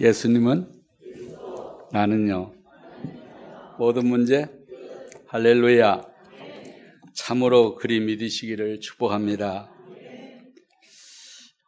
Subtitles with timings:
[0.00, 0.70] 예수님은
[1.90, 2.54] 나는요.
[3.78, 4.46] 모든 문제
[5.26, 6.06] 할렐루야.
[7.14, 9.72] 참으로 그리 믿으시기를 축복합니다.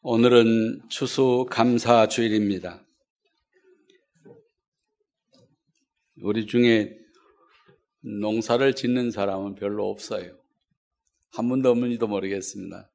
[0.03, 2.85] 오늘은 추수 감사 주일입니다.
[6.23, 6.97] 우리 중에
[8.03, 10.39] 농사를 짓는 사람은 별로 없어요.
[11.33, 12.91] 한 분도 없는지도 모르겠습니다.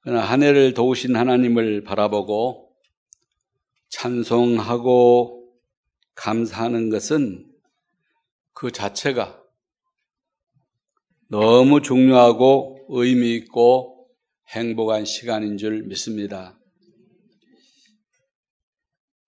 [0.00, 2.71] 그러나 한 해를 도우신 하나님을 바라보고
[3.92, 5.54] 찬송하고
[6.14, 7.46] 감사하는 것은
[8.52, 9.40] 그 자체가
[11.28, 14.08] 너무 중요하고 의미 있고
[14.48, 16.58] 행복한 시간인 줄 믿습니다.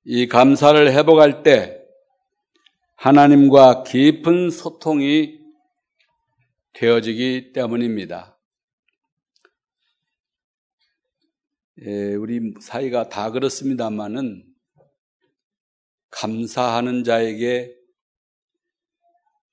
[0.05, 1.81] 이 감사를 회복할 때
[2.97, 5.41] 하나님과 깊은 소통이
[6.73, 8.39] 되어지기 때문입니다.
[11.83, 14.54] 예, 우리 사이가 다 그렇습니다만은
[16.15, 17.75] 감사하는 자에게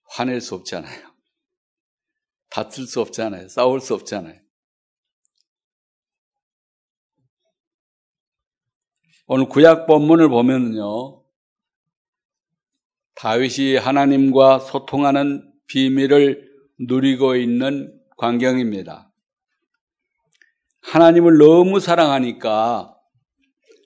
[0.09, 1.11] 화낼 수 없잖아요.
[2.49, 3.47] 다툴 수 없잖아요.
[3.47, 4.39] 싸울 수 없잖아요.
[9.27, 11.23] 오늘 구약 본문을 보면요.
[13.15, 19.11] 다윗이 하나님과 소통하는 비밀을 누리고 있는 광경입니다.
[20.81, 22.97] 하나님을 너무 사랑하니까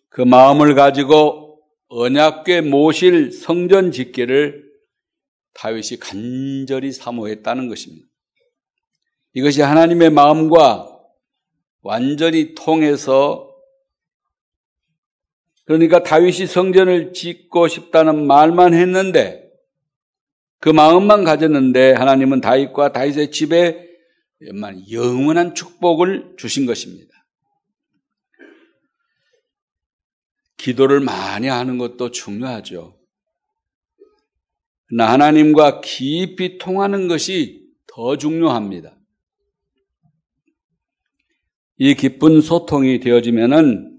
[0.09, 1.44] 그 마음을 가지고
[1.87, 4.65] 언약궤 모실 성전 짓기를
[5.53, 8.07] 다윗이 간절히 사모했다는 것입니다.
[9.33, 10.99] 이것이 하나님의 마음과
[11.81, 13.53] 완전히 통해서
[15.65, 19.45] 그러니까 다윗이 성전을 짓고 싶다는 말만 했는데
[20.59, 23.87] 그 마음만 가졌는데 하나님은 다윗과 다윗의 집에
[24.91, 27.14] 영원한 축복을 주신 것입니다.
[30.65, 32.97] 기도를 많이 하는 것도 중요하죠.
[34.97, 38.97] 하나님과 깊이 통하는 것이 더 중요합니다.
[41.77, 43.95] 이 기쁜 소통이 되어지면은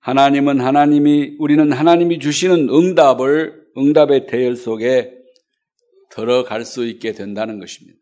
[0.00, 5.12] 하나님은 하나님이 우리는 하나님이 주시는 응답을 응답의 대열 속에
[6.10, 7.96] 들어갈 수 있게 된다는 것입니다.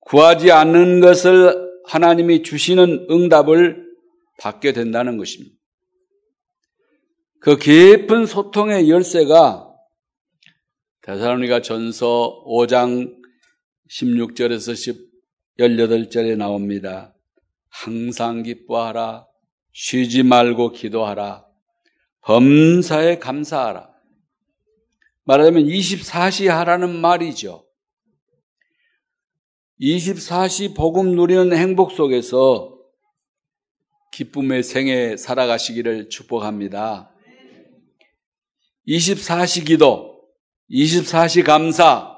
[0.00, 3.86] 구하지 않는 것을 하나님이 주시는 응답을
[4.38, 5.57] 받게 된다는 것입니다.
[7.40, 9.68] 그 깊은 소통의 열쇠가
[11.02, 13.16] 대사로니가 전서 5장
[13.90, 14.98] 16절에서
[15.58, 17.14] 18절에 나옵니다.
[17.68, 19.26] 항상 기뻐하라.
[19.72, 21.46] 쉬지 말고 기도하라.
[22.22, 23.88] 범사에 감사하라.
[25.24, 27.64] 말하자면 24시 하라는 말이죠.
[29.80, 32.76] 24시 복음 누리는 행복 속에서
[34.12, 37.12] 기쁨의 생애 살아가시기를 축복합니다.
[38.88, 40.18] 24시 기도,
[40.70, 42.16] 24시 감사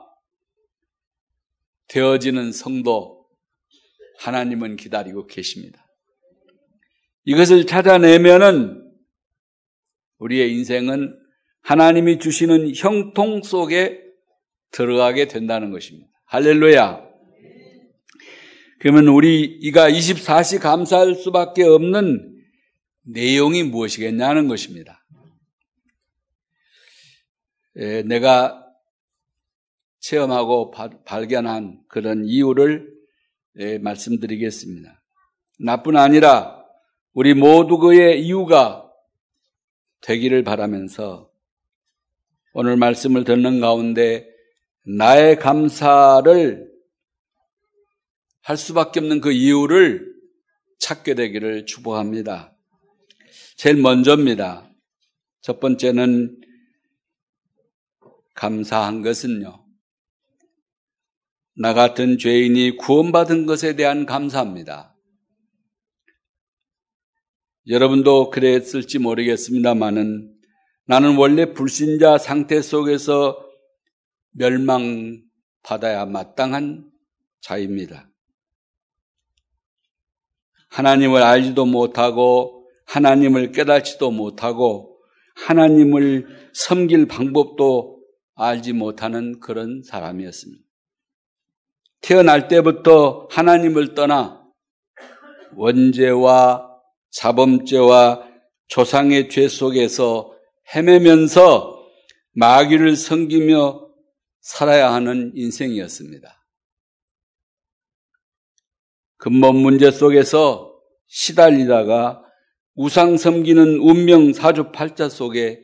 [1.88, 3.26] 되어지는 성도
[4.19, 5.84] 하나님은 기다리고 계십니다.
[7.25, 8.88] 이것을 찾아내면은
[10.19, 11.19] 우리의 인생은
[11.62, 14.00] 하나님이 주시는 형통 속에
[14.70, 16.08] 들어가게 된다는 것입니다.
[16.26, 17.02] 할렐루야.
[18.78, 22.42] 그러면 우리가 24시 감사할 수밖에 없는
[23.02, 25.00] 내용이 무엇이겠냐는 것입니다.
[27.76, 28.66] 예, 내가
[30.00, 30.72] 체험하고
[31.04, 32.92] 발견한 그런 이유를
[33.58, 35.03] 예, 말씀드리겠습니다.
[35.58, 36.64] 나뿐 아니라
[37.12, 38.91] 우리 모두의 이유가
[40.03, 41.31] 되기를 바라면서
[42.53, 44.26] 오늘 말씀을 듣는 가운데
[44.84, 46.70] 나의 감사를
[48.41, 50.10] 할 수밖에 없는 그 이유를
[50.78, 52.56] 찾게 되기를 축복합니다.
[53.56, 54.69] 제일 먼저입니다.
[55.42, 56.39] 첫 번째는
[58.40, 59.66] 감사한 것은요.
[61.56, 64.96] 나 같은 죄인이 구원받은 것에 대한 감사합니다.
[67.66, 70.34] 여러분도 그랬을지 모르겠습니다만은
[70.87, 73.46] 나는 원래 불신자 상태 속에서
[74.31, 76.90] 멸망받아야 마땅한
[77.43, 78.10] 자입니다.
[80.70, 84.98] 하나님을 알지도 못하고 하나님을 깨닫지도 못하고
[85.36, 88.00] 하나님을 섬길 방법도
[88.42, 90.64] 알지 못하는 그런 사람이었습니다.
[92.00, 94.42] 태어날 때부터 하나님을 떠나
[95.54, 96.70] 원죄와
[97.10, 98.26] 자범죄와
[98.69, 100.34] 조상의 죄 속에서
[100.75, 101.87] 헤매면서
[102.32, 103.88] 마귀를 섬기며
[104.40, 106.36] 살아야 하는 인생이었습니다.
[109.16, 112.25] 근본 문제 속에서 시달리다가
[112.75, 115.60] 우상 섬기는 운명 사주팔자 속에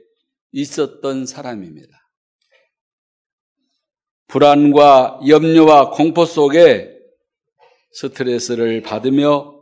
[0.52, 2.05] 있었던 사람입니다.
[4.28, 6.90] 불안과 염려와 공포 속에
[7.92, 9.54] 스트레스를 받으며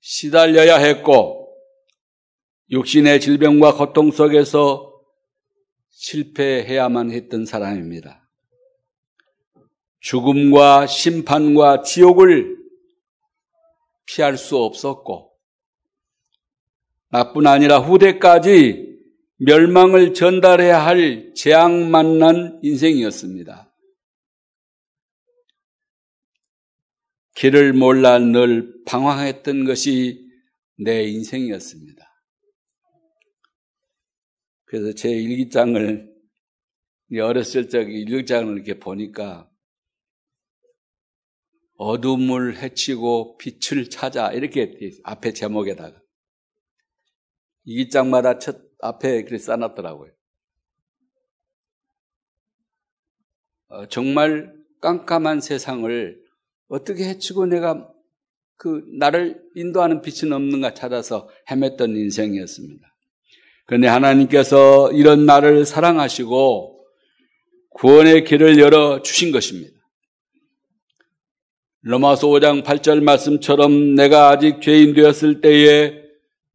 [0.00, 1.54] 시달려야 했고
[2.70, 4.92] 육신의 질병과 고통 속에서
[5.90, 8.28] 실패해야만 했던 사람입니다.
[10.00, 12.56] 죽음과 심판과 지옥을
[14.06, 15.32] 피할 수 없었고
[17.10, 18.86] 나뿐 아니라 후대까지
[19.38, 23.65] 멸망을 전달해야 할 재앙 만난 인생이었습니다.
[27.36, 30.26] 길을 몰라 늘 방황했던 것이
[30.78, 32.04] 내 인생이었습니다.
[34.64, 36.14] 그래서 제 일기장을
[37.20, 39.50] 어렸을 적 일기장을 이렇게 보니까
[41.76, 44.74] 어둠을 해치고 빛을 찾아 이렇게
[45.04, 46.00] 앞에 제목에다가
[47.64, 50.10] 일기장마다 첫 앞에 그렇게 써놨더라고요.
[53.68, 56.25] 어, 정말 깜깜한 세상을
[56.68, 57.88] 어떻게 해치고 내가
[58.56, 62.86] 그 나를 인도하는 빛은 없는가 찾아서 헤맸던 인생이었습니다.
[63.66, 66.84] 그런데 하나님께서 이런 나를 사랑하시고
[67.70, 69.76] 구원의 길을 열어 주신 것입니다.
[71.82, 76.02] 로마서 5장 8절 말씀처럼 내가 아직 죄인 되었을 때에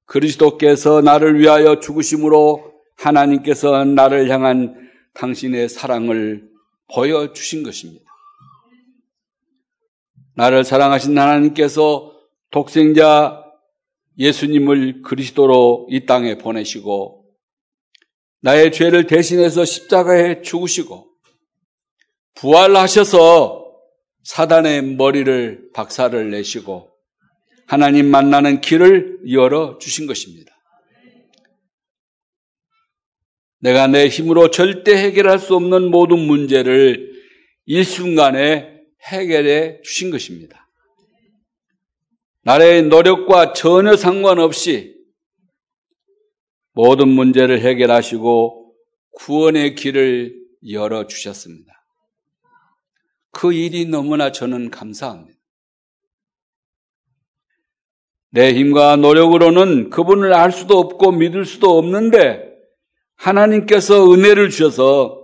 [0.05, 6.49] 그리스도께서 나를 위하여 죽으심으로 하나님께서 나를 향한 당신의 사랑을
[6.93, 8.10] 보여 주신 것입니다.
[10.35, 12.13] 나를 사랑하신 하나님께서
[12.51, 13.43] 독생자
[14.17, 17.25] 예수님을 그리스도로 이 땅에 보내시고
[18.41, 21.09] 나의 죄를 대신해서 십자가에 죽으시고
[22.35, 23.61] 부활하셔서
[24.23, 26.89] 사단의 머리를 박살을 내시고
[27.67, 30.51] 하나님 만나는 길을 열어 주신 것입니다.
[33.59, 37.11] 내가 내 힘으로 절대 해결할 수 없는 모든 문제를
[37.65, 38.70] 일순간에
[39.03, 40.69] 해결해 주신 것입니다.
[42.43, 44.95] 나의 노력과 전혀 상관없이
[46.73, 48.75] 모든 문제를 해결하시고
[49.11, 50.39] 구원의 길을
[50.69, 51.71] 열어 주셨습니다.
[53.31, 55.39] 그 일이 너무나 저는 감사합니다.
[58.33, 62.49] 내 힘과 노력으로는 그분을 알 수도 없고 믿을 수도 없는데
[63.15, 65.21] 하나님께서 은혜를 주셔서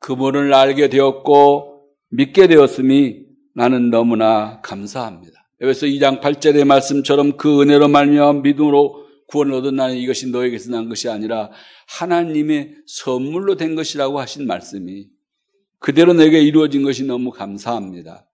[0.00, 1.67] 그분을 알게 되었고
[2.10, 5.48] 믿게 되었음이 나는 너무나 감사합니다.
[5.60, 11.08] 여기서 2장 8절의 말씀처럼 그 은혜로 말며 믿음으로 구원을 얻은 나는 이것이 너에게서 난 것이
[11.08, 11.50] 아니라
[11.88, 15.08] 하나님의 선물로 된 것이라고 하신 말씀이
[15.80, 18.26] 그대로 내게 이루어진 것이 너무 감사합니다.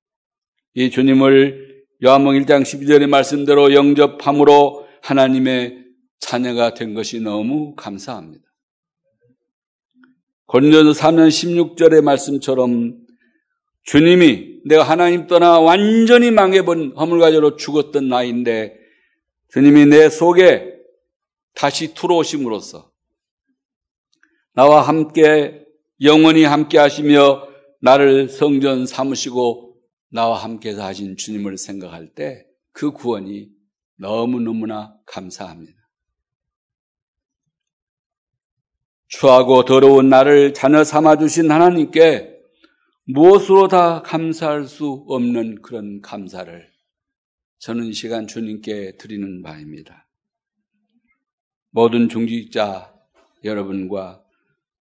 [0.74, 5.84] 이 주님을 요한복 1장 12절의 말씀대로 영접함으로 하나님의
[6.20, 8.44] 자녀가 된 것이 너무 감사합니다.
[10.46, 13.03] 고린도서 3년 16절의 말씀처럼
[13.84, 18.76] 주님이 내가 하나님 떠나 완전히 망해본 허물가지로 죽었던 나인데
[19.48, 20.74] 주님이 내 속에
[21.54, 22.90] 다시 들어오심으로써
[24.54, 25.64] 나와 함께
[26.00, 27.46] 영원히 함께 하시며
[27.80, 29.76] 나를 성전 삼으시고
[30.10, 33.48] 나와 함께 하신 주님을 생각할 때 그 구원이
[33.96, 35.78] 너무너무나 감사합니다.
[39.06, 42.33] 추하고 더러운 나를 자녀 삼아주신 하나님께
[43.06, 46.72] 무엇으로 다 감사할 수 없는 그런 감사를
[47.58, 50.08] 저는 이 시간 주님께 드리는 바입니다.
[51.68, 52.94] 모든 중직자
[53.44, 54.24] 여러분과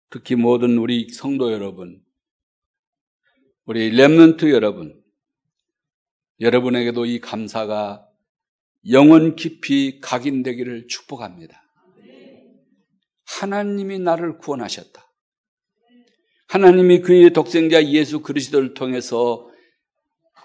[0.09, 2.03] 특히 모든 우리 성도 여러분,
[3.63, 5.01] 우리 렘넌트 여러분,
[6.41, 8.05] 여러분에게도 이 감사가
[8.89, 11.63] 영원 깊이 각인되기를 축복합니다.
[13.25, 15.08] 하나님이 나를 구원하셨다.
[16.49, 19.47] 하나님이 그의 독생자 예수 그리스도를 통해서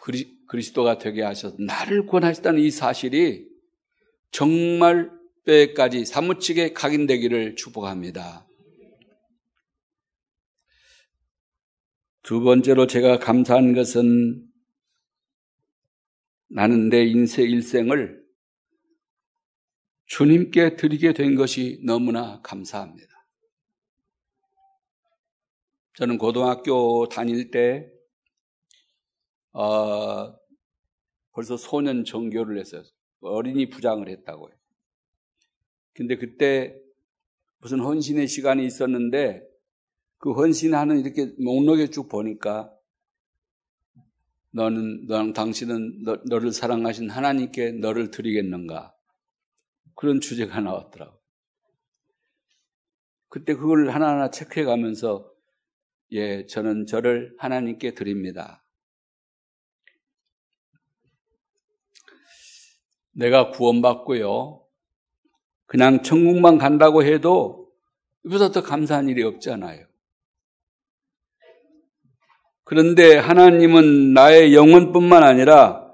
[0.02, 3.49] 그리, 그리스도가 되게 하셔서 나를 구원하셨다는 이 사실이
[4.30, 5.11] 정말
[5.46, 8.46] 뼈까지 사무치게 각인되기를 축복합니다.
[12.23, 14.46] 두 번째로 제가 감사한 것은
[16.49, 18.23] 나는 내 인생 일생을
[20.04, 23.13] 주님께 드리게 된 것이 너무나 감사합니다.
[25.94, 27.88] 저는 고등학교 다닐 때,
[29.52, 30.34] 어,
[31.32, 32.82] 벌써 소년 정교를 했어요.
[33.20, 34.52] 어린이 부장을 했다고요.
[35.94, 36.76] 근데 그때
[37.58, 39.46] 무슨 헌신의 시간이 있었는데
[40.18, 42.72] 그 헌신하는 이렇게 목록에 쭉 보니까
[44.50, 48.92] 너는, 너는 당신은 너, 너를 사랑하신 하나님께 너를 드리겠는가?
[49.94, 51.18] 그런 주제가 나왔더라고요.
[53.28, 55.34] 그때 그걸 하나하나 체크해 가면서
[56.12, 58.64] 예, 저는 저를 하나님께 드립니다.
[63.12, 64.64] 내가 구원받고요.
[65.66, 67.70] 그냥 천국만 간다고 해도
[68.25, 69.87] 이보다 더 감사한 일이 없잖아요.
[72.64, 75.84] 그런데 하나님은 나의 영혼뿐만 아니라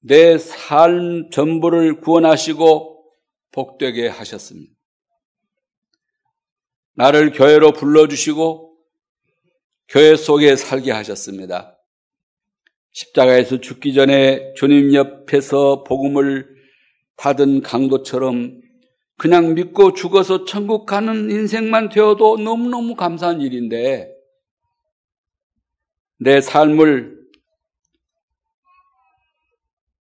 [0.00, 3.10] 내 삶 전부를 구원하시고
[3.52, 4.74] 복되게 하셨습니다.
[6.94, 8.73] 나를 교회로 불러주시고
[9.88, 11.78] 교회 속에 살게 하셨습니다.
[12.92, 16.48] 십자가에서 죽기 전에 주님 옆에서 복음을
[17.16, 18.60] 받은 강도처럼
[19.16, 24.12] 그냥 믿고 죽어서 천국 가는 인생만 되어도 너무너무 감사한 일인데
[26.18, 27.18] 내 삶을,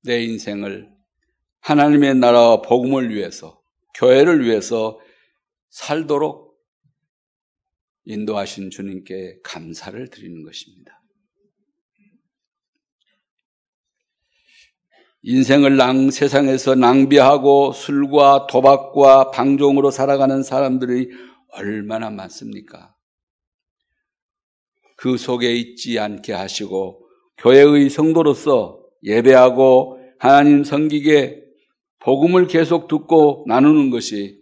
[0.04, 0.90] 내 인생을
[1.60, 3.60] 하나님의 나라와 복음을 위해서,
[3.94, 4.98] 교회를 위해서
[5.70, 6.51] 살도록
[8.04, 11.02] 인도하신 주님께 감사를 드리는 것입니다.
[15.24, 21.10] 인생을 낭, 세상에서 낭비하고 술과 도박과 방종으로 살아가는 사람들이
[21.52, 22.96] 얼마나 많습니까?
[24.96, 27.06] 그 속에 있지 않게 하시고
[27.38, 31.42] 교회의 성도로서 예배하고 하나님 섬기게
[32.00, 34.40] 복음을 계속 듣고 나누는 것이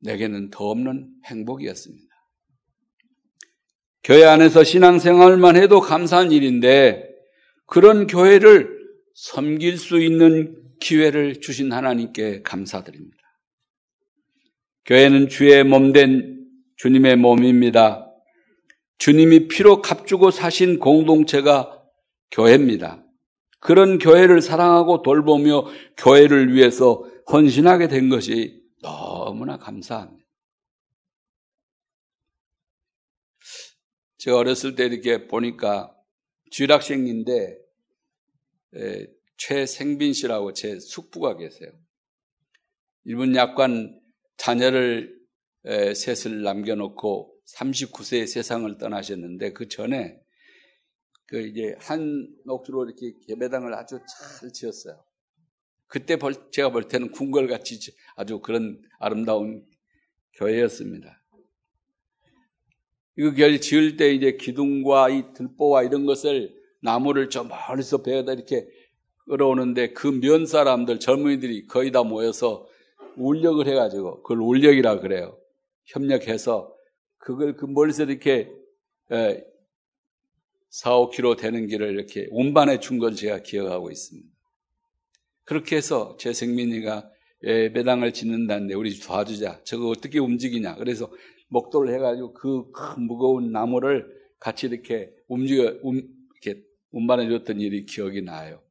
[0.00, 2.03] 내게는 더 없는 행복이었습니다.
[4.04, 7.08] 교회 안에서 신앙생활만 해도 감사한 일인데
[7.64, 8.78] 그런 교회를
[9.14, 13.16] 섬길 수 있는 기회를 주신 하나님께 감사드립니다.
[14.84, 16.44] 교회는 주의 몸된
[16.76, 18.10] 주님의 몸입니다.
[18.98, 21.82] 주님이 피로 값주고 사신 공동체가
[22.30, 23.02] 교회입니다.
[23.58, 25.64] 그런 교회를 사랑하고 돌보며
[25.96, 30.23] 교회를 위해서 헌신하게 된 것이 너무나 감사합니다.
[34.24, 35.94] 제가 어렸을 때 이렇게 보니까
[36.50, 37.58] 주일학생인데
[39.36, 41.70] 최생빈 씨라고 제 숙부가 계세요.
[43.04, 44.00] 이분 약관
[44.38, 45.14] 자녀를
[45.94, 50.18] 셋을 남겨놓고 39세에 세상을 떠나셨는데 그 전에
[51.26, 54.00] 그 이제 한 녹두로 이렇게 개배당을 아주
[54.40, 55.04] 잘 지었어요.
[55.86, 56.16] 그때
[56.50, 57.78] 제가 볼 때는 궁궐같이
[58.16, 59.66] 아주 그런 아름다운
[60.38, 61.22] 교회였습니다.
[63.16, 68.66] 교회 지을 때 이제 기둥과 이 들보와 이런 것을 나무를 저 멀리서 배에다 이렇게
[69.26, 72.66] 끌어오는데 그 면 사람들 젊은이들이 거의 다 모여서
[73.16, 75.38] 울력을 해가지고 그걸 울력이라 그래요.
[75.84, 76.74] 협력해서
[77.18, 78.50] 그걸 그 멀리서 이렇게
[80.70, 84.28] 4, 5km 되는 길을 이렇게 운반해 준 걸 제가 기억하고 있습니다.
[85.44, 87.08] 그렇게 해서 제 생민이가
[87.44, 89.60] 예배당을 짓는다는데 우리 도와주자.
[89.64, 90.74] 저거 어떻게 움직이냐.
[90.76, 91.10] 그래서
[91.48, 94.06] 목도를 해가지고 그 큰 무거운 나무를
[94.38, 96.02] 같이 이렇게 움직여, 움,
[96.42, 98.62] 이렇게 운반해 줬던 일이 기억이 나요.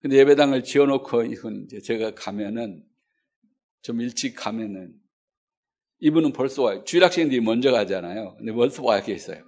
[0.00, 2.84] 근데 예배당을 지어놓고 이건 이제 제가 가면은
[3.82, 4.94] 좀 일찍 가면은
[6.00, 6.84] 이분은 벌써 와요.
[6.84, 8.36] 주일학생들이 먼저 가잖아요.
[8.36, 9.42] 근데 벌써 와 계세요.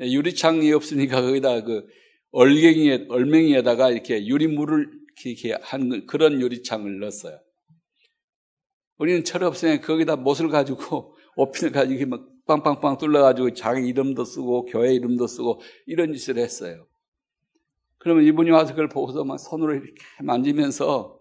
[0.00, 1.86] 유리창이 없으니까 거기다 그
[2.30, 7.40] 얼갱이에, 얼맹이에다가 이렇게 유리물을 이렇게 한 그런 유리창을 넣었어요.
[9.00, 15.26] 우리는 철없으니 거기다 못을 가지고 오핀을 가지고 막 빵빵빵 뚫려가지고 자기 이름도 쓰고 교회 이름도
[15.26, 16.86] 쓰고 이런 짓을 했어요.
[17.96, 21.18] 그러면 이분이 와서 그걸 보고서 막 손으로 이렇게 만지면서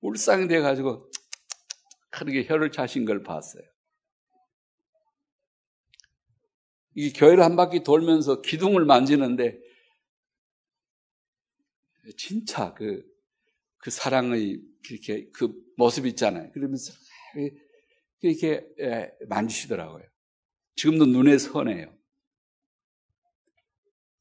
[0.00, 1.08] 울상이 돼가지고
[2.10, 3.62] 그렇게 혀를 차신 걸 봤어요.
[6.96, 9.60] 이 교회를 한 바퀴 돌면서 기둥을 만지는데
[12.16, 13.04] 진짜 그,
[13.78, 16.50] 그 사랑의 그렇게 그 모습 있잖아요.
[16.52, 16.92] 그러면서
[18.20, 20.04] 이렇게 예, 만지시더라고요.
[20.76, 21.92] 지금도 눈에 선해요.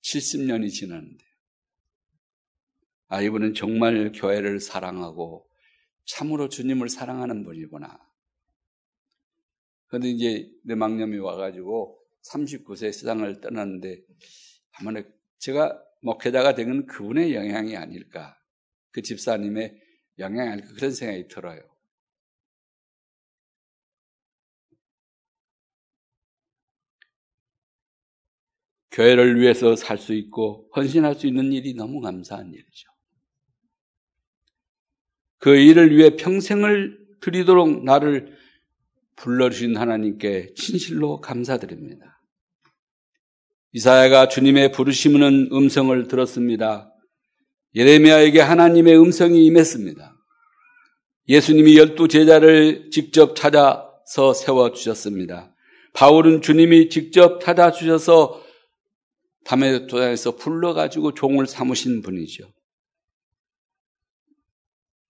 [0.02, 1.24] 70년이 지났는데.
[3.08, 5.50] 아, 이분은 정말 교회를 사랑하고
[6.06, 8.00] 참으로 주님을 사랑하는 분이구나.
[9.88, 12.00] 그런데 이제 내 망념이 와가지고
[12.32, 14.02] 39세 세상을 떠났는데
[14.72, 15.06] 한번에
[15.40, 18.38] 제가 목회자가 된 건 그분의 영향이 아닐까.
[18.92, 19.85] 그 집사님의
[20.20, 20.70] 영향이 아닐까.
[20.76, 21.62] 그런 생각이 들어요.
[28.92, 32.90] 교회를 위해서 살 수 있고 헌신할 수 있는 일이 너무 감사한 일이죠.
[35.38, 38.38] 그 일을 위해 평생을 드리도록 나를
[39.18, 42.22] 불러주신 하나님께 진실로 감사드립니다.
[43.74, 46.95] 이사야가 주님의 부르시는 음성을 들었습니다.
[47.76, 50.16] 예레미야에게 하나님의 음성이 임했습니다.
[51.28, 55.54] 예수님이 열두 제자를 직접 찾아서 세워주셨습니다.
[55.94, 58.44] 바울은 주님이 직접 찾아주셔서
[59.44, 62.52] 담에 도장에서 불러가지고 종을 삼으신 분이죠.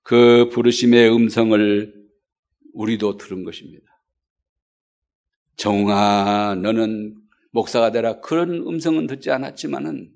[0.04, 1.94] 그 부르심의 음성을
[2.74, 3.86] 우리도 들은 것입니다.
[5.56, 7.16] 정아, 너는
[7.52, 8.20] 목사가 되라.
[8.20, 10.15] 그런 음성은 듣지 않았지만은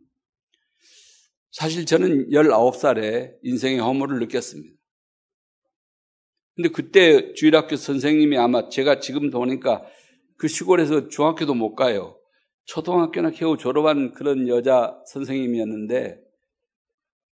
[1.52, 4.76] 사실 저는 19살에 인생의 허물을 느꼈습니다.
[6.56, 9.84] 근데 그때 주일학교 선생님이 아마 제가 지금 보니까
[10.38, 12.20] 그 시골에서 중학교도 못 가요.
[12.66, 16.20] 초등학교나 겨우 졸업한 그런 여자 선생님이었는데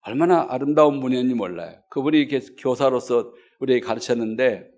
[0.02, 1.82] 얼마나 아름다운 분이었는지 몰라요.
[1.90, 4.70] 그분이 교사로서 우리에게 가르쳤는데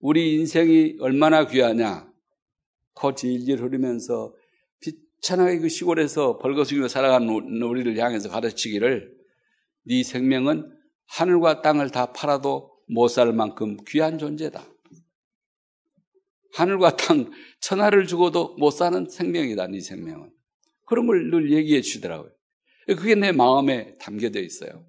[0.00, 2.08] 우리 인생이 얼마나 귀하냐.
[2.94, 4.37] 코 질질 흐르면서 비
[5.20, 9.16] 천하게 그 시골에서 벌거숭이로 살아가는 우리를 향해서 가르치기를
[9.84, 10.72] 네 생명은
[11.06, 14.64] 하늘과 땅을 다 팔아도 못 살 만큼 귀한 존재다.
[16.54, 20.30] 하늘과 땅, 천하를 죽어도 못 사는 생명이다, 네 생명은.
[20.86, 22.32] 그런 걸 늘 얘기해 주더라고요.
[22.86, 24.86] 그게 내 마음에 담겨져 있어요.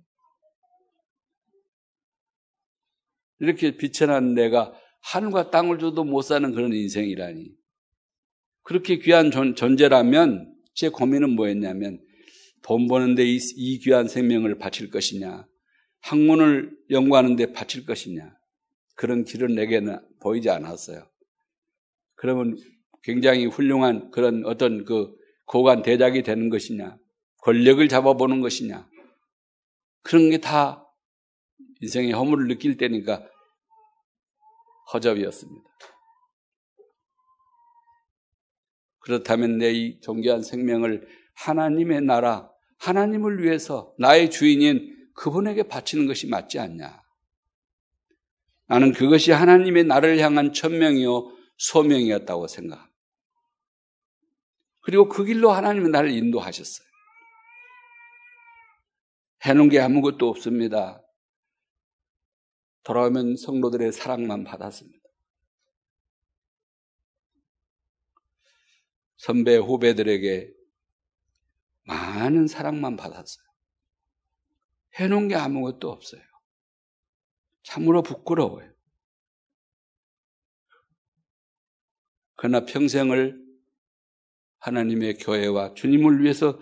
[3.39, 7.59] 이렇게 비천한 내가 하늘과 땅을 줘도 못 사는 그런 인생이라니.
[8.69, 11.99] 그렇게 귀한 존, 존재라면 제 고민은 뭐였냐면
[12.61, 15.47] 돈 버는데 이, 이 귀한 생명을 바칠 것이냐,
[16.01, 18.31] 학문을 연구하는데 바칠 것이냐,
[18.93, 21.09] 그런 길은 내게는 보이지 않았어요.
[22.13, 22.57] 그러면
[23.01, 26.95] 굉장히 훌륭한 그런 어떤 그 고관 대작이 되는 것이냐,
[27.41, 28.88] 권력을 잡아보는 것이냐,
[30.03, 30.85] 그런 게 다
[31.81, 33.27] 인생의 허물을 느낄 때니까
[34.93, 35.67] 허접이었습니다.
[39.10, 46.60] 그렇다면 내 이 존귀한 생명을 하나님의 나라, 하나님을 위해서 나의 주인인 그분에게 바치는 것이 맞지
[46.60, 47.01] 않냐.
[48.68, 52.96] 나는 그것이 하나님의 나를 향한 천명이요 소명이었다고 생각합니다.
[54.82, 56.88] 그리고 그 길로 하나님은 나를 인도하셨어요.
[59.45, 61.02] 해놓은 게 아무것도 없습니다.
[62.84, 65.09] 돌아오면 성도들의 사랑만 받았습니다.
[69.19, 70.53] 선배 후배들에게
[71.84, 73.45] 많은 사랑만 받았어요.
[74.95, 76.21] 해놓은 게 아무것도 없어요.
[77.63, 78.73] 참으로 부끄러워요.
[82.36, 83.45] 그러나 평생을
[84.60, 86.58] 하나님의 교회와 주님을 위해서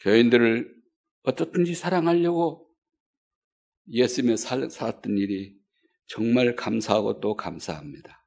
[0.00, 0.76] 교인들을
[1.22, 2.70] 어떻든지 사랑하려고
[3.88, 5.58] 예수며 살았던 일이
[6.04, 8.21] 정말 감사하고 또 감사합니다.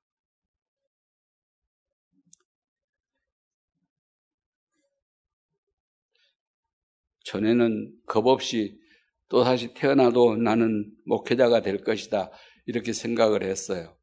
[7.25, 8.79] 전에는 겁 없이
[9.27, 12.31] 또 다시 태어나도 나는 목회자가 될 것이다.
[12.65, 13.95] 이렇게 생각을 했어요.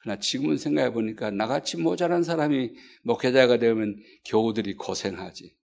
[0.00, 5.54] 그러나 지금은 생각해 보니까 나같이 모자란 사람이 목회자가 되면 교우들이 고생하지.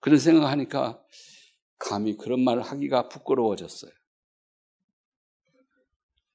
[0.00, 1.02] 그런 생각하니까
[1.78, 3.90] 감히 그런 말을 하기가 부끄러워졌어요.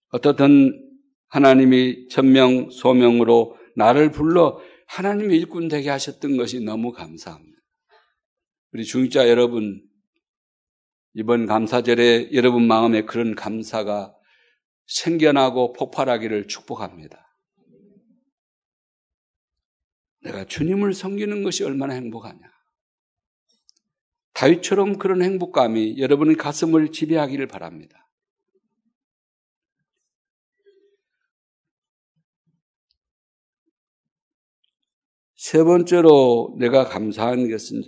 [0.10, 0.90] 어떻든
[1.28, 4.60] 하나님이 천명 소명으로 나를 불러
[4.92, 7.58] 하나님의 일꾼 되게 하셨던 것이 너무 감사합니다.
[8.74, 9.82] 우리 중자 여러분,
[11.14, 14.14] 이번 감사절에 여러분 마음에 그런 감사가
[14.88, 17.26] 생겨나고 폭발하기를 축복합니다.
[20.24, 22.40] 내가 주님을 섬기는 것이 얼마나 행복하냐.
[24.34, 28.01] 다윗처럼 그런 행복감이 여러분의 가슴을 지배하기를 바랍니다.
[35.42, 37.82] 세 번째로 내가 감사한 것은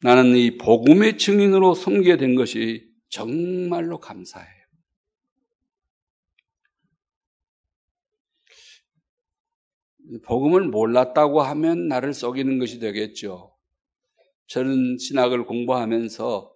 [0.00, 4.48] 나는 이 복음의 증인으로 섬게 된 것이 정말로 감사해요.
[10.24, 13.56] 복음을 몰랐다고 하면 나를 속이는 것이 되겠죠.
[14.46, 16.54] 저는 신학을 공부하면서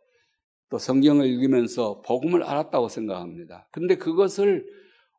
[0.71, 3.69] 또 성경을 읽으면서 복음을 알았다고 생각합니다.
[3.73, 4.65] 근데 그것을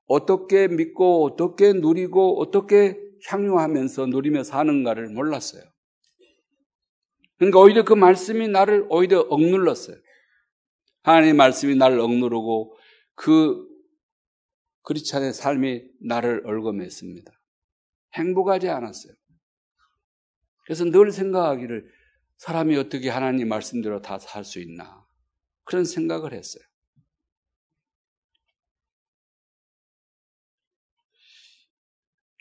[0.06, 5.64] 어떻게 믿고 어떻게 누리고 어떻게 향유하면서 누리며 사는가를 몰랐어요.
[7.38, 9.98] 그러니까 오히려 그 말씀이 나를 오히려 억눌렀어요.
[11.04, 12.78] 하나님의 말씀이 나를 억누르고
[13.16, 13.68] 그
[14.84, 17.32] 그리스찬의 삶이 나를 얼검했습니다.
[18.16, 19.14] 행복하지 않았어요.
[20.66, 21.90] 그래서 늘 생각하기를
[22.38, 25.06] 사람이 어떻게 하나님 말씀대로 다 살 수 있나
[25.64, 26.64] 그런 생각을 했어요.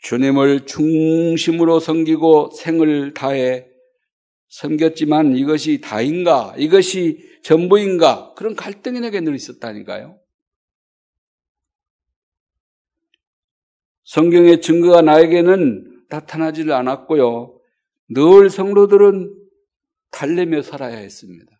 [0.03, 3.67] 주님을 중심으로 섬기고 생을 다해
[4.49, 6.53] 섬겼지만 이것이 다인가?
[6.57, 8.33] 이것이 전부인가?
[8.35, 10.19] 그런 갈등이 내게 늘 있었다니까요.
[14.03, 17.59] 성경의 증거가 나에게는 나타나지 않았고요.
[18.09, 19.33] 늘 성도들은
[20.11, 21.51] 달래며 살아야 했습니다.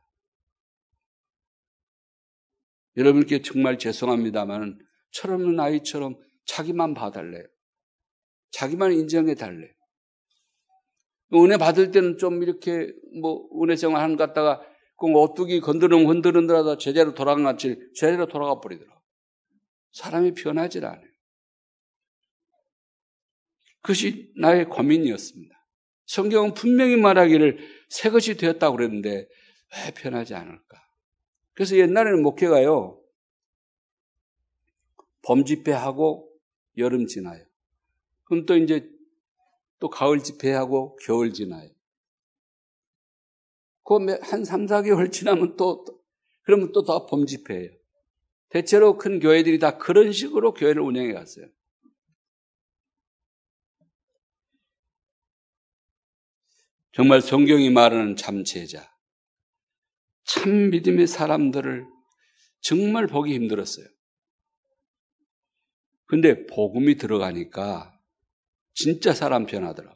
[2.97, 4.77] 여러분께 정말 죄송합니다만
[5.11, 7.52] 철없는 아이처럼 자기만 봐달래요.
[8.53, 9.71] 자기만 인정해 달래요.
[11.33, 14.61] 은혜 받을 때는 좀 이렇게 뭐 은혜 생활 하는 것 같다가
[14.97, 19.01] 그 오뚜기 건드름 흔들흔들 하다 제대로 돌아간 같이 제대로 돌아가 버리더라고.
[19.91, 21.07] 사람이 변하질 않아요.
[23.81, 25.53] 그것이 나의 고민이었습니다.
[26.05, 27.57] 성경은 분명히 말하기를
[27.89, 30.81] 새 것이 되었다고 그랬는데 왜 변하지 않을까?
[31.53, 33.01] 그래서 옛날에는 목회가요.
[35.25, 36.29] 봄 집회하고
[36.77, 37.43] 여름 지나요.
[38.33, 38.89] 그럼 또 이제
[39.79, 41.69] 또 가을 집회하고 겨울 지나요.
[43.83, 45.85] 그한 3, 4개월 지나면 또,
[46.41, 47.69] 그러면 또다봄 집회예요.
[48.49, 51.45] 대체로 큰 교회들이 다 그런 식으로 교회를 운영해 갔어요.
[56.91, 58.91] 정말 성경이 말하는 참 제자.
[60.23, 61.85] 참 믿음의 사람들을
[62.61, 63.85] 정말 보기 힘들었어요.
[66.05, 67.92] 근데 복음이 들어가니까
[68.73, 69.95] 진짜 사람 변하더라.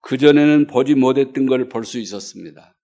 [0.00, 2.76] 그전에는 보지 못했던 걸 볼 수 있었습니다.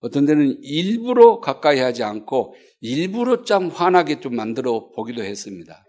[0.00, 5.84] 어떤 데는 일부러 가까이 하지 않고 일부러 좀 화나게 좀 만들어 보기도 했습니다.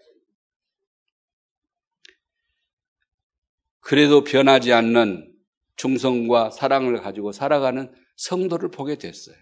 [3.80, 5.34] 그래도 변하지 않는
[5.76, 9.36] 충성과 사랑을 가지고 살아가는 성도를 보게 됐어요.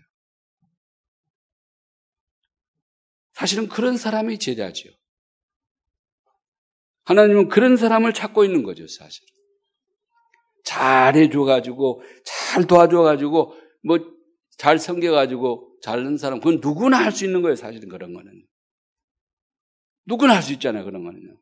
[3.42, 4.92] 사실은 그런 사람이 제자지요.
[7.06, 9.26] 하나님은 그런 사람을 찾고 있는 거죠, 사실.
[10.64, 13.98] 잘해줘가지고, 잘 도와줘가지고, 뭐,
[14.60, 18.46] 잘 섬겨가지고, 잘하는 사람, 그건 누구나 할 수 있는 거예요, 사실은 그런 거는.
[20.06, 21.42] 누구나 할 수 있잖아요, 그런 거는요.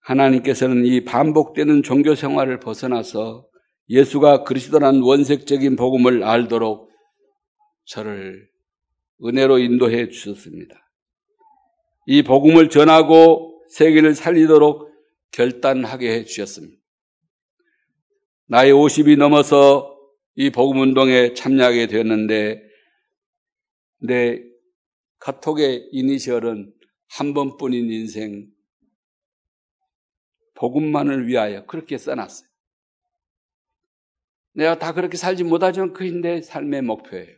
[0.00, 3.48] 하나님께서는 이 반복되는 종교 생활을 벗어나서
[3.88, 6.90] 예수가 그리스도란 원색적인 복음을 알도록
[7.84, 8.48] 저를
[9.24, 10.76] 은혜로 인도해 주셨습니다.
[12.06, 14.90] 이 복음을 전하고 세계를 살리도록
[15.30, 16.80] 결단하게 해 주셨습니다.
[18.46, 19.96] 나이 50이 넘어서
[20.34, 22.62] 이 복음 운동에 참여하게 되었는데
[23.98, 24.42] 내
[25.18, 26.72] 카톡의 이니셜은
[27.08, 28.48] 한 번뿐인 인생
[30.54, 32.48] 복음만을 위하여 그렇게 써놨어요.
[34.56, 37.36] 내가 다 그렇게 살지 못하지만 그게 내 삶의 목표예요.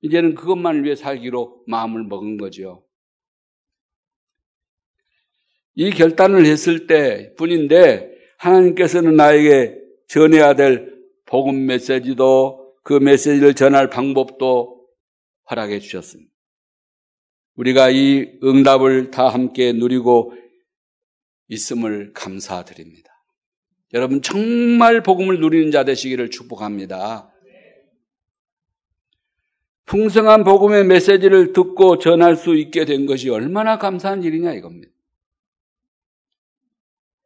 [0.00, 2.84] 이제는 그것만을 위해 살기로 마음을 먹은 거죠.
[5.74, 10.92] 이 결단을 했을 때 뿐인데 하나님께서는 나에게 전해야 될
[11.24, 14.84] 복음 메시지도 그 메시지를 전할 방법도
[15.48, 16.32] 허락해 주셨습니다.
[17.54, 20.34] 우리가 이 응답을 다 함께 누리고
[21.46, 23.11] 있음을 감사드립니다.
[23.92, 27.30] 여러분 정말 복음을 누리는 자 되시기를 축복합니다.
[29.84, 34.90] 풍성한 복음의 메시지를 듣고 전할 수 있게 된 것이 얼마나 감사한 일이냐 이겁니다.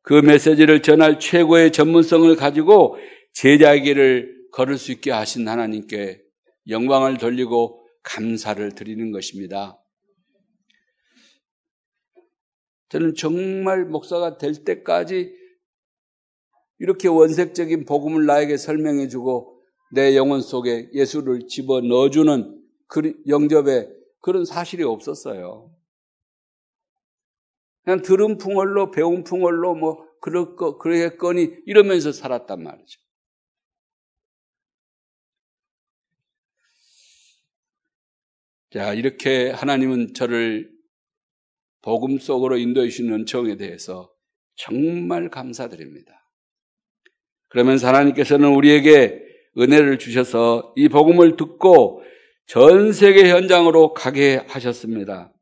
[0.03, 2.97] 그 메시지를 전할 최고의 전문성을 가지고
[3.33, 6.23] 제자에게를 걸을 수 있게 하신 하나님께
[6.69, 9.79] 영광을 돌리고 감사를 드리는 것입니다.
[12.89, 15.46] 저는 정말 목사가 될 때까지
[16.79, 19.63] 이렇게 원색적인 복음을 나에게 설명해 주고
[19.93, 23.89] 내 영혼 속에 예수를 집어 넣어주는 그 영접에
[24.21, 25.73] 그런 사실이 없었어요.
[27.85, 33.01] 그냥 들은 풍월로 배운 풍월로 뭐 그럴 거 그러겠거니 이러면서 살았단 말이죠.
[38.73, 40.71] 자 이렇게 하나님은 저를
[41.81, 44.13] 복음 속으로 인도해 주시는 은총에 대해서
[44.57, 46.26] 정말 감사드립니다.
[47.57, 49.25] 그러면서 하나님께서는 우리에게
[49.57, 52.03] 은혜를 주셔서 이 복음을 듣고
[52.45, 55.33] 전 세계 현장으로 가게 하셨습니다.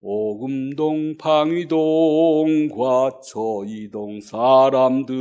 [0.00, 5.14] 오금동, 방위동, 과초이동 사람들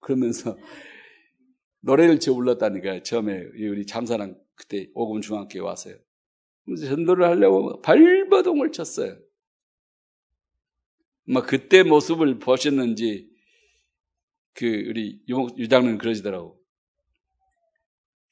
[0.00, 0.56] 그러면서
[1.82, 3.04] 노래를 저 불렀다니까요.
[3.04, 5.94] 처음에 우리 참사랑 그때 오금 중학교에 왔어요.
[6.76, 9.16] 전도를 하려고 발버둥을 쳤어요.
[11.22, 13.29] 막 그때 모습을 보셨는지
[14.54, 16.60] 그 우리 유장님 그러시더라고.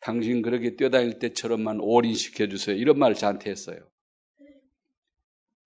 [0.00, 2.76] 당신 그렇게 뛰어다닐 때처럼만 올인시켜 주세요.
[2.76, 3.78] 이런 말을 저한테 했어요.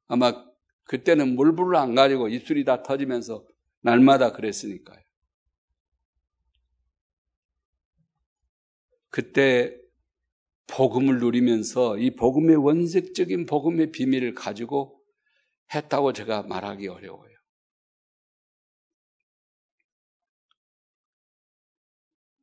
[0.06, 0.44] 아마
[0.84, 3.46] 그때는 물불을 안 가지고 입술이 다 터지면서
[3.80, 5.00] 날마다 그랬으니까요.
[9.08, 9.78] 그때
[10.66, 15.02] 복음을 누리면서 이 복음의 원색적인 복음의 비밀을 가지고
[15.74, 17.31] 했다고 제가 말하기 어려워요.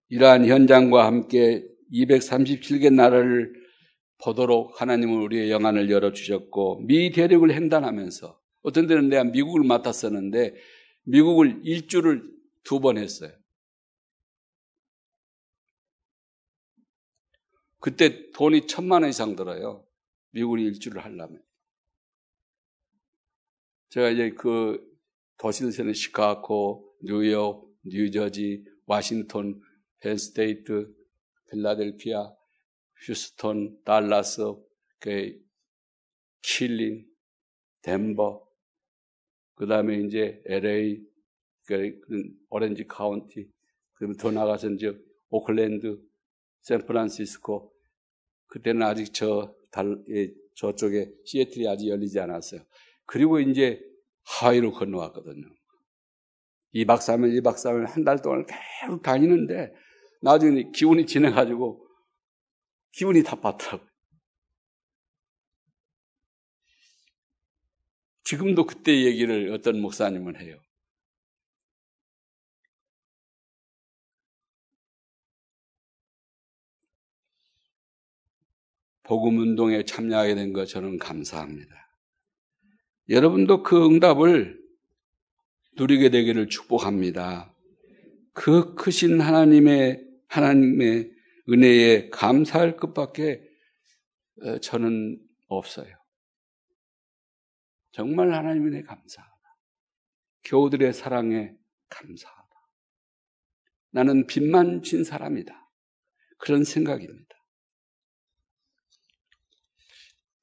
[0.10, 3.54] 이러한 현장과 함께 237개 나라를
[4.24, 10.56] 보도록 하나님은 우리의 영안을 열어주셨고, 미 대륙을 횡단하면서, 어떤 데는 내가 미국을 맡았었는데,
[11.04, 12.24] 미국을 일주를
[12.64, 13.32] 두 번 했어요.
[17.80, 19.86] 그때 돈이 천만 원 이상 들어요.
[20.32, 21.42] 미국을 일주를 하려면.
[23.90, 24.86] 제가 이제 그
[25.38, 29.62] 도시들에는 시카고, 뉴욕, 뉴저지, 워싱턴,
[30.00, 30.94] 펜스테이트,
[31.50, 32.32] 필라델피아,
[33.06, 34.42] 휴스턴, 달라스,
[35.00, 35.40] 그
[36.42, 37.06] 킬린,
[37.82, 38.48] 덴버,
[39.56, 41.02] 그 다음에 이제 LA,
[41.66, 42.00] 그
[42.50, 43.50] 오렌지 카운티,
[43.94, 44.98] 그다음에 더 나가서 이제
[45.30, 46.02] 오클랜드,
[46.62, 47.74] 샌프란시스코,
[48.48, 52.62] 그때는 아직 저 달, 예, 저쪽에 시애틀이 아직 열리지 않았어요.
[53.06, 53.82] 그리고 이제
[54.24, 55.46] 하와이로 건너왔거든요.
[56.74, 59.74] 2박 3일, 2박 3일 한 달 동안 계속 다니는데
[60.22, 61.88] 나중에 기운이 진해가지고
[62.92, 63.90] 기분이 탓받더라고요.
[68.24, 70.60] 지금도 그때 얘기를 어떤 목사님은 해요.
[79.04, 81.76] 복음 운동에 참여하게 된 것 저는 감사합니다.
[83.10, 84.60] 여러분도 그 응답을
[85.76, 87.52] 누리게 되기를 축복합니다.
[88.34, 91.12] 그 크신 하나님의 하나님의
[91.50, 93.48] 은혜에 감사할 것밖에
[94.42, 95.94] 어, 저는 없어요.
[97.92, 99.34] 정말 하나님 은혜 감사하다.
[100.46, 101.52] 교우들의 사랑에
[101.90, 102.40] 감사하다.
[103.92, 105.70] 나는 빚만 진 사람이다.
[106.38, 107.36] 그런 생각입니다.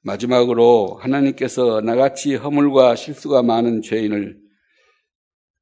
[0.01, 4.41] 마지막으로 하나님께서 나같이 허물과 실수가 많은 죄인을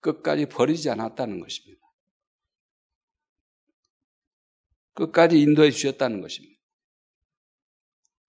[0.01, 1.84] 끝까지 버리지 않았다는 것입니다.
[4.95, 6.55] 끝까지 인도해 주셨다는 것입니다.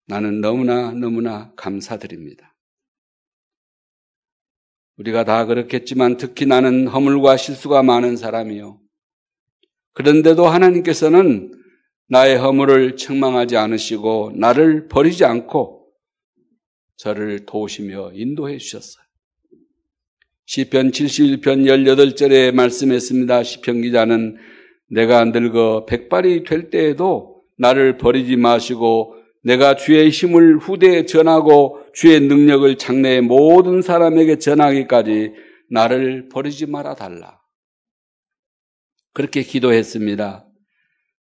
[0.08, 2.56] 나는 너무나 너무나 감사드립니다.
[4.98, 8.80] 우리가 다 그렇겠지만 특히 나는 허물과 실수가 많은 사람이요.
[9.94, 11.52] 그런데도 하나님께서는
[12.08, 15.92] 나의 허물을 책망하지 않으시고 나를 버리지 않고
[16.98, 19.04] 저를 도우시며 인도해 주셨어요.
[20.46, 23.44] 시편 71편 18절에 말씀했습니다.
[23.44, 24.38] 시편 기자는
[24.90, 32.78] 내가 늙어 백발이 될 때에도 나를 버리지 마시고 내가 주의 힘을 후대에 전하고 주의 능력을
[32.78, 35.34] 장래의 모든 사람에게 전하기까지
[35.70, 37.40] 나를 버리지 말아 달라.
[39.14, 40.48] 그렇게 기도했습니다.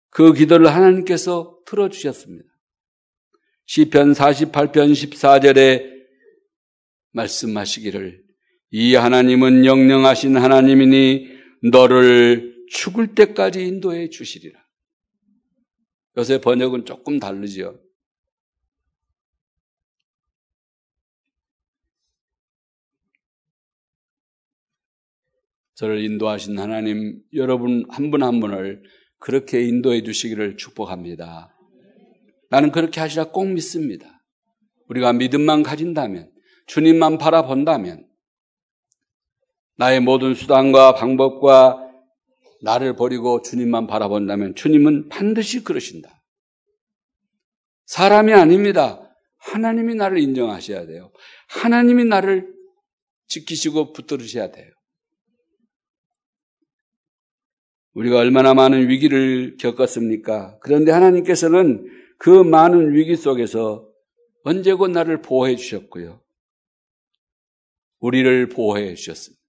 [0.09, 2.49] 그 기도를 하나님께서 들어주셨습니다.
[3.65, 5.91] 시편 48편 14절에
[7.11, 8.21] 말씀하시기를
[8.71, 11.27] 이 하나님은 영령하신 하나님이니
[11.71, 14.59] 너를 죽을 때까지 인도해 주시리라.
[16.17, 17.79] 요새 번역은 조금 다르죠.
[25.75, 28.83] 저를 인도하신 하나님, 여러분 한 분한 한 분을
[29.17, 31.57] 그렇게 인도해 주시기를 축복합니다.
[32.49, 34.23] 나는 그렇게 하시라 꼭 믿습니다.
[34.87, 36.31] 우리가 믿음만 가진다면,
[36.67, 38.07] 주님만 바라본다면,
[39.77, 41.82] 나의 모든 수단과 방법과
[42.63, 46.23] 나를 버리고 주님만 바라본다면 주님은 반드시 그러신다.
[47.85, 48.99] 사람이 아닙니다.
[49.37, 51.11] 하나님이 나를 인정하셔야 돼요.
[51.49, 52.51] 하나님이 나를
[53.27, 54.71] 지키시고 붙들으셔야 돼요.
[57.93, 60.57] 우리가 얼마나 많은 위기를 겪었습니까?
[60.61, 61.85] 그런데 하나님께서는
[62.17, 63.87] 그 많은 위기 속에서
[64.43, 66.23] 언제고 나를 보호해 주셨고요.
[67.99, 69.42] 우리를 보호해 주셨습니다.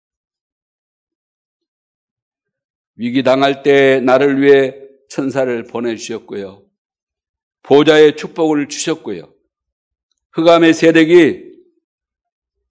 [2.97, 4.75] 위기 당할 때 나를 위해
[5.09, 6.65] 천사를 보내주셨고요.
[7.63, 9.33] 보좌의 축복을 주셨고요.
[10.33, 11.55] 흑암의 세력이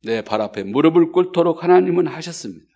[0.05, 2.67] 내 발 앞에 무릎을 꿇도록 하나님은 하셨습니다.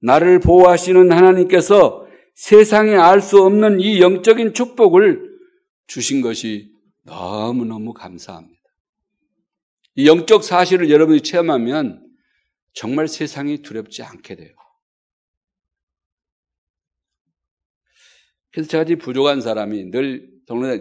[0.00, 5.38] 나를 보호하시는 하나님께서 세상에 알 수 없는 이 영적인 축복을
[5.86, 8.60] 주신 것이 너무너무 감사합니다.
[9.96, 12.04] 이 영적 사실을 여러분이 체험하면
[12.72, 14.54] 정말 세상이 두렵지 않게 돼요.
[18.54, 20.80] 그래서 저같이 부족한 사람이 늘 동네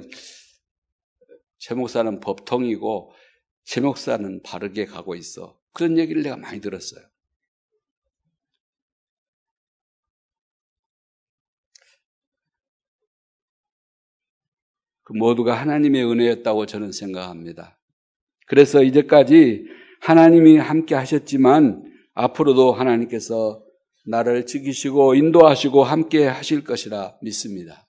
[1.58, 3.12] 제 목사는 법통이고
[3.64, 5.58] 제 목사는 바르게 가고 있어.
[5.72, 7.04] 그런 얘기를 내가 많이 들었어요.
[15.02, 17.80] 그 모두가 하나님의 은혜였다고 저는 생각합니다.
[18.46, 19.66] 그래서 이제까지
[20.00, 23.62] 하나님이 함께 하셨지만 앞으로도 하나님께서
[24.06, 27.88] 나를 지키시고 인도하시고 함께 하실 것이라 믿습니다.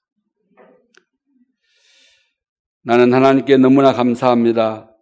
[2.82, 4.94] 나는 하나님께 너무나 감사합니다.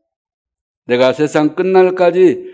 [0.87, 2.53] 내가 세상 끝날까지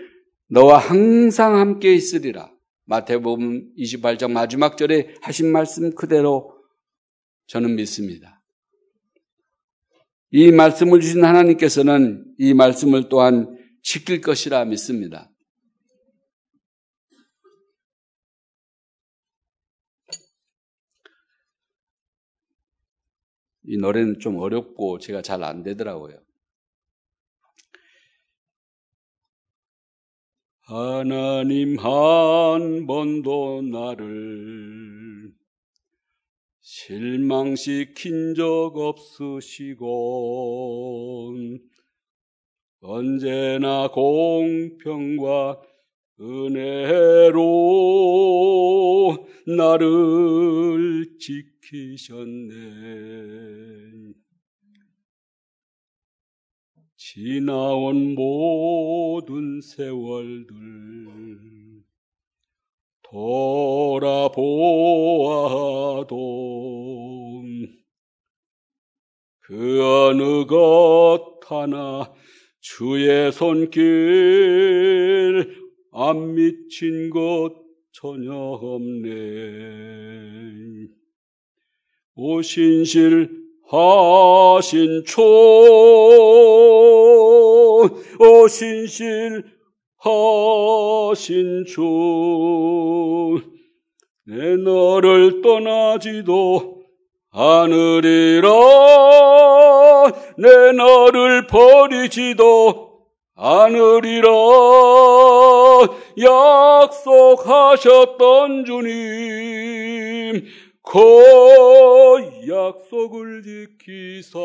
[0.49, 2.51] 너와 항상 함께 있으리라.
[2.85, 6.55] 마태복음 28장 마지막 절에 하신 말씀 그대로
[7.47, 8.41] 저는 믿습니다.
[10.31, 15.31] 이 말씀을 주신 하나님께서는 이 말씀을 또한 지킬 것이라 믿습니다.
[23.69, 26.17] 이 노래는 좀 어렵고 제가 잘 안 되더라고요.
[30.61, 35.31] 하나님 한 번도 나를
[36.61, 39.85] 실망시킨 적 없으시고
[42.81, 45.61] 언제나 공평과
[46.21, 47.39] 은혜로
[49.47, 52.59] 나를 지키셨네.
[56.97, 60.55] 지나온 모든 세월들
[63.01, 63.69] 돌아보아도
[69.39, 72.13] 그 어느 것 하나
[72.59, 73.79] 주의 손길
[75.91, 77.53] 안 미친 것
[77.91, 79.09] 전혀 없네.
[82.15, 83.29] 오신실
[83.69, 85.21] 하신 초
[88.19, 89.43] 오신실
[89.99, 91.85] 하신 주내
[94.57, 96.83] 너를 떠나지도
[97.31, 98.49] 않으리라
[100.37, 102.88] 내 너를 버리지도
[103.41, 104.27] 않으리라
[106.91, 110.45] 약속하셨던 주님
[110.83, 110.99] 그
[112.49, 114.39] 약속을 지키사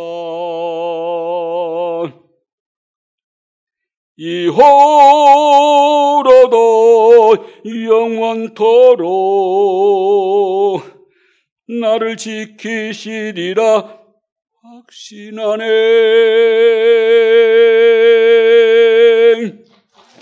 [4.16, 4.85] 이후로도
[7.88, 9.14] 영원토록
[11.66, 14.04] 나를 지키시리라
[14.62, 15.64] 확신하네.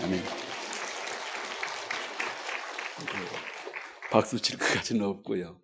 [0.02, 0.22] 아멘.
[4.12, 5.58] 박수 칠 것까지는 없고요.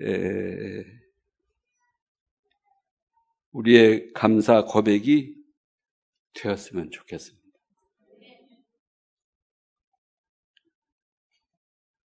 [0.00, 0.84] 에,
[3.50, 5.34] 우리의 감사 고백이
[6.34, 7.44] 되었으면 좋겠습니다.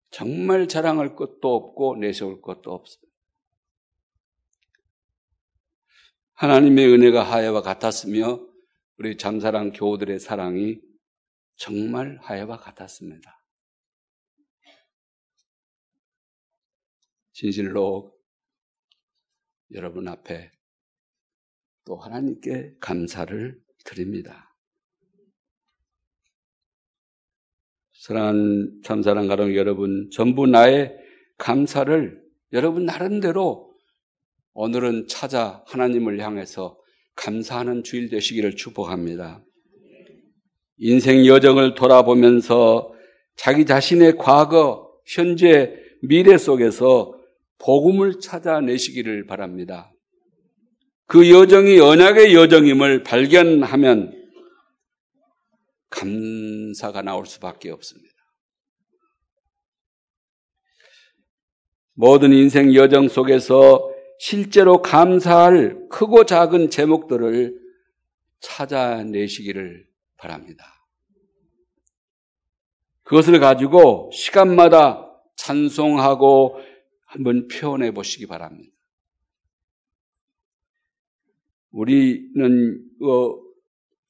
[0.10, 3.14] 정말 자랑할 것도 없고 내세울 것도 없습니다.
[6.34, 8.44] 하나님의 은혜가 하야와 같았으며
[8.98, 10.89] 우리 잠사랑 교우들의 사랑이
[11.60, 13.44] 정말 하야와 같았습니다.
[17.34, 18.18] 진실로
[19.74, 20.52] 여러분 앞에
[21.86, 24.56] 또 하나님께 감사를 드립니다.
[27.94, 30.96] 사랑하는 참사랑 가족 여러분, 전부 나의
[31.38, 33.78] 감사를 여러분 나름대로
[34.54, 36.80] 오늘은 찾아 하나님을 향해서
[37.16, 39.44] 감사하는 주일 되시기를 축복합니다.
[40.80, 42.94] 인생 여정을 돌아보면서
[43.36, 47.18] 자기 자신의 과거, 현재, 미래 속에서
[47.58, 49.92] 복음을 찾아내시기를 바랍니다.
[51.06, 54.16] 그 여정이 언약의 여정임을 발견하면
[55.90, 58.10] 감사가 나올 수밖에 없습니다.
[61.94, 67.60] 모든 인생 여정 속에서 실제로 감사할 크고 작은 제목들을
[68.40, 69.89] 찾아내시기를
[70.20, 70.66] 바랍니다.
[73.04, 75.06] 그것을 가지고 시간마다
[75.36, 76.60] 찬송하고
[77.06, 78.72] 한번 표현해 보시기 바랍니다.
[81.72, 83.40] 우리는 어,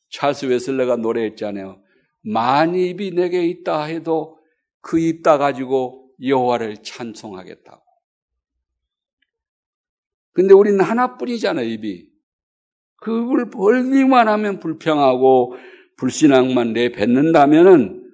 [0.09, 1.81] 찰스 웨슬레가 노래했잖아요.
[2.21, 4.39] 만 입이 내게 있다 해도
[4.81, 7.83] 그 입 다 가지고 여호와를 찬송하겠다고.
[10.33, 12.09] 근데 우리는 하나뿐이잖아요, 입이.
[12.97, 15.55] 그걸 벌기만 하면 불평하고
[15.99, 18.09] 불신앙만 내뱉는다면은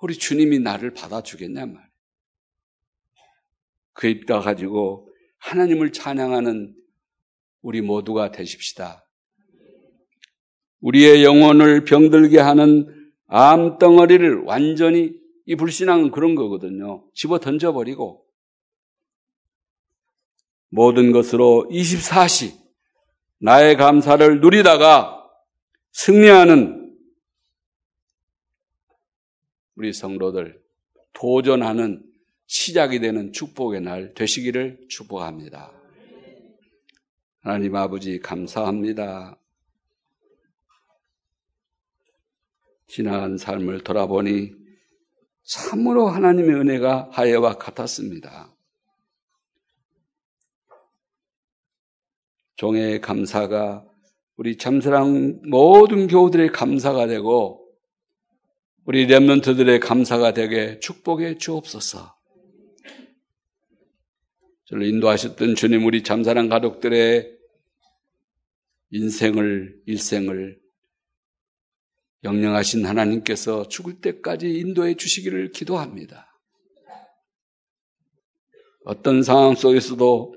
[0.00, 1.82] 우리 주님이 나를 받아주겠냐 말이에요.
[3.92, 5.08] 그 입가 가지고
[5.38, 6.74] 하나님을 찬양하는
[7.60, 9.06] 우리 모두가 되십시다.
[10.80, 15.12] 우리의 영혼을 병들게 하는 암덩어리를 완전히
[15.44, 17.04] 이 불신앙은 그런 거거든요.
[17.14, 18.24] 집어 던져버리고
[20.70, 22.54] 모든 것으로 24시
[23.38, 25.28] 나의 감사를 누리다가
[25.92, 26.81] 승리하는
[29.76, 30.62] 우리 성도들
[31.12, 32.04] 도전하는
[32.46, 35.72] 시작이 되는 축복의 날 되시기를 축복합니다.
[37.40, 39.38] 하나님 아버지 감사합니다.
[42.86, 44.52] 지나간 삶을 돌아보니
[45.44, 48.54] 참으로 하나님의 은혜가 하예와 같았습니다.
[52.56, 53.84] 종의 감사가
[54.36, 57.61] 우리 참사랑 모든 교우들의 감사가 되고
[58.84, 62.16] 우리 렘런트들의 감사가 되게 축복해 주옵소서.
[64.64, 67.30] 저를 인도하셨던 주님 우리 참사랑 가족들의
[68.90, 70.60] 인생을 일생을
[72.24, 76.26] 영령하신 하나님께서 죽을 때까지 인도해 주시기를 기도합니다.
[78.84, 80.34] 어떤 상황 속에서도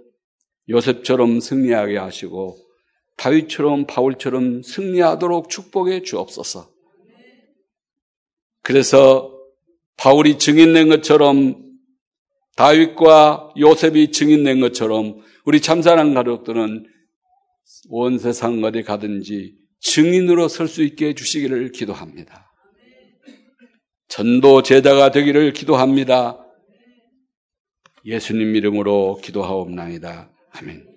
[0.70, 2.60] 요셉처럼 승리하게 하시고
[3.18, 6.75] 다윗처럼 바울처럼 승리하도록 축복해 주옵소서.
[8.66, 9.32] 그래서
[9.96, 11.64] 바울이 증인낸 것처럼
[12.56, 16.88] 다윗과 요셉이 증인낸 것처럼 우리 참사랑 가족들은
[17.90, 22.52] 온 세상 어디 가든지 증인으로 설 수 있게 해주시기를 기도합니다.
[24.08, 26.44] 전도 제자가 되기를 기도합니다.
[28.04, 30.32] 예수님 이름으로 기도하옵나이다.
[30.54, 30.95] 아멘.